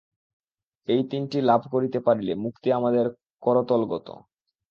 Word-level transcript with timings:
এই 0.87 1.01
তিনটি 1.11 1.37
লাভ 1.41 1.61
করিতে 1.73 1.99
পারিলে 1.99 2.33
মুক্তি 2.43 2.67
আমাদের 2.71 3.05
করতলগত। 3.43 4.07